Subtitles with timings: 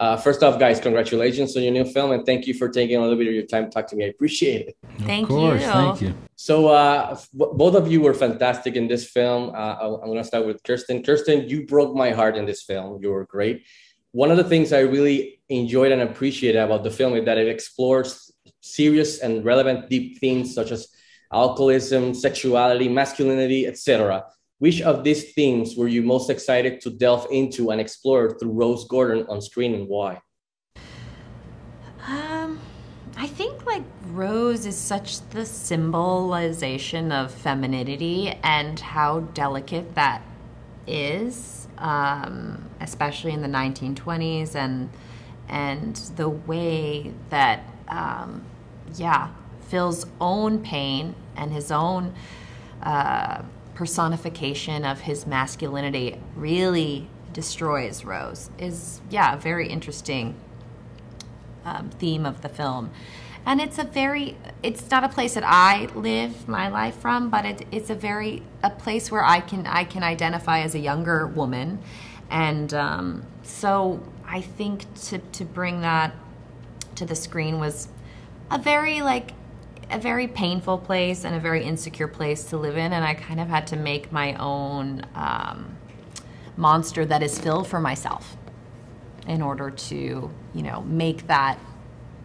[0.00, 3.00] Uh, first off, guys, congratulations on your new film, and thank you for taking a
[3.00, 4.04] little bit of your time to talk to me.
[4.04, 4.76] I appreciate it.
[5.00, 5.68] Thank of course, you.
[5.68, 6.14] Thank you.
[6.36, 9.50] So, uh, both of you were fantastic in this film.
[9.54, 11.02] Uh, I'm going to start with Kirsten.
[11.02, 13.00] Kirsten, you broke my heart in this film.
[13.02, 13.64] You were great.
[14.12, 17.48] One of the things I really enjoyed and appreciated about the film is that it
[17.48, 20.88] explores serious and relevant deep themes such as
[21.32, 24.24] alcoholism, sexuality, masculinity, etc.
[24.58, 28.86] Which of these themes were you most excited to delve into and explore through Rose
[28.86, 30.20] Gordon on screen and why?
[32.06, 32.60] Um,
[33.16, 33.82] I think like
[34.12, 40.22] Rose is such the symbolization of femininity and how delicate that
[40.86, 44.90] is, um, especially in the 1920s and
[45.48, 48.44] and the way that um,
[48.94, 49.30] yeah
[49.68, 52.14] Phil's own pain and his own
[52.82, 53.42] uh,
[53.74, 60.36] personification of his masculinity really destroys Rose is, yeah, a very interesting
[61.64, 62.90] um, theme of the film.
[63.46, 67.44] And it's a very, it's not a place that I live my life from, but
[67.44, 71.26] it, it's a very, a place where I can, I can identify as a younger
[71.26, 71.80] woman.
[72.30, 76.14] And um, so I think to, to bring that
[76.94, 77.88] to the screen was
[78.50, 79.32] a very like
[79.90, 83.40] a very painful place and a very insecure place to live in, and I kind
[83.40, 85.76] of had to make my own um,
[86.56, 88.36] monster that is Phil for myself
[89.26, 91.58] in order to, you know, make that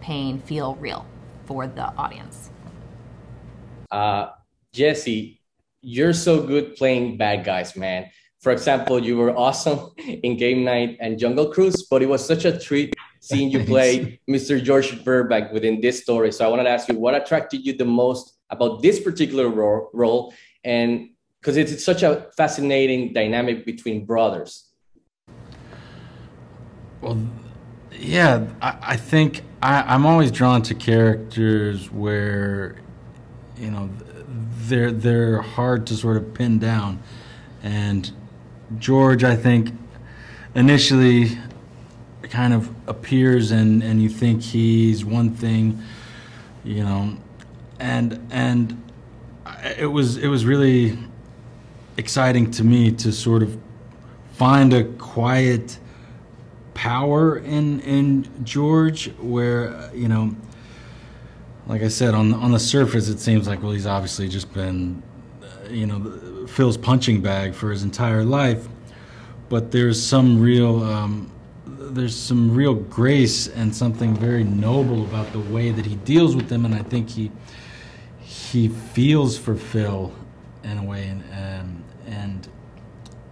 [0.00, 1.06] pain feel real
[1.44, 2.50] for the audience.
[3.90, 4.28] Uh,
[4.72, 5.40] Jesse,
[5.82, 8.06] you're so good playing bad guys, man.
[8.40, 12.44] For example, you were awesome in Game Night and Jungle Cruise, but it was such
[12.44, 12.93] a treat
[13.24, 14.62] seeing you play Mr.
[14.62, 16.30] George Burbank within this story.
[16.30, 19.88] So I wanted to ask you what attracted you the most about this particular ro-
[19.94, 21.08] role, and
[21.40, 24.68] because it's, it's such a fascinating dynamic between brothers.
[27.00, 27.18] Well,
[27.98, 32.76] yeah, I, I think I, am always drawn to characters where,
[33.56, 33.88] you know,
[34.68, 37.02] they're they're hard to sort of pin down,
[37.62, 38.10] and
[38.78, 39.72] George, I think,
[40.54, 41.38] initially
[42.30, 45.82] kind of appears and, and you think he's one thing,
[46.64, 47.16] you know,
[47.78, 48.80] and and
[49.78, 50.98] it was it was really
[51.96, 53.58] exciting to me to sort of
[54.32, 55.78] find a quiet
[56.74, 60.34] power in in George where you know
[61.66, 65.02] like I said on on the surface it seems like well he's obviously just been
[65.70, 68.66] you know Phil's punching bag for his entire life
[69.48, 71.30] but there's some real um,
[71.94, 76.48] there's some real grace and something very noble about the way that he deals with
[76.48, 77.30] them, and I think he
[78.20, 80.12] he feels for Phil
[80.62, 82.48] in a way, and and, and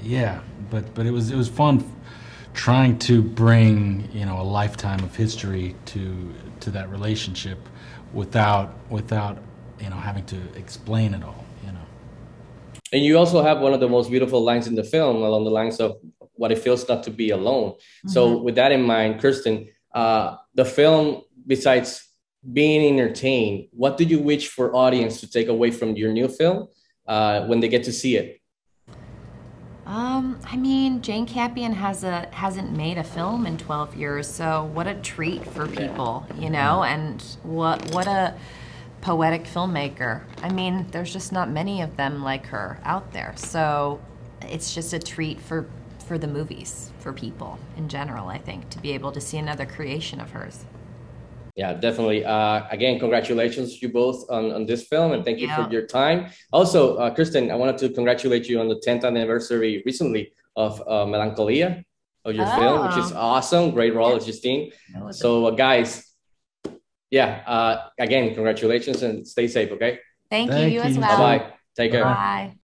[0.00, 0.40] yeah,
[0.70, 1.84] but but it was it was fun
[2.54, 7.58] trying to bring you know a lifetime of history to to that relationship
[8.12, 9.38] without without
[9.80, 11.86] you know having to explain it all you know.
[12.92, 15.50] And you also have one of the most beautiful lines in the film along the
[15.50, 15.96] lines of
[16.42, 17.70] what it feels not to be alone.
[17.70, 18.08] Mm-hmm.
[18.08, 22.04] So with that in mind, Kirsten, uh, the film, besides
[22.52, 26.66] being entertained, what do you wish for audience to take away from your new film
[27.06, 28.40] uh, when they get to see it?
[29.86, 34.68] Um, I mean, Jane Campion has a hasn't made a film in 12 years, so
[34.72, 38.34] what a treat for people, you know, and what what a
[39.00, 40.22] poetic filmmaker.
[40.42, 43.34] I mean, there's just not many of them like her out there.
[43.36, 44.00] So
[44.42, 45.68] it's just a treat for
[46.12, 49.64] for the movies for people in general i think to be able to see another
[49.64, 50.66] creation of hers.
[51.56, 52.22] Yeah definitely.
[52.22, 55.56] Uh, again congratulations to you both on, on this film and thank you yeah.
[55.56, 56.18] for your time.
[56.52, 61.06] Also uh, kirsten i wanted to congratulate you on the 10th anniversary recently of uh,
[61.06, 61.82] melancholia
[62.26, 62.56] of your oh.
[62.60, 63.32] film which is oh.
[63.32, 63.70] awesome.
[63.70, 64.70] Great role as justine.
[65.12, 65.88] So uh, guys
[67.10, 69.92] yeah uh, again congratulations and stay safe okay?
[70.28, 71.16] Thank, thank you, you as well.
[71.16, 72.04] Bye take care.
[72.04, 72.52] Bye